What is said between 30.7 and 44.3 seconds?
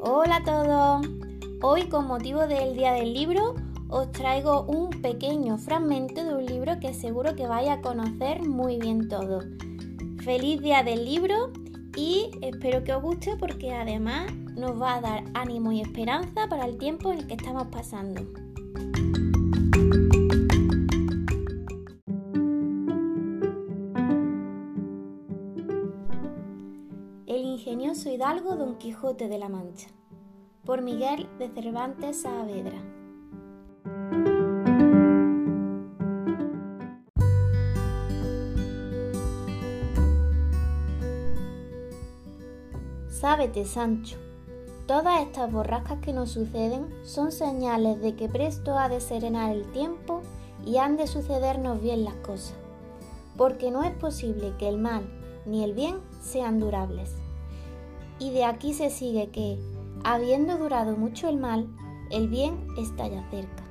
Miguel de Cervantes Saavedra. Sábete, Sancho,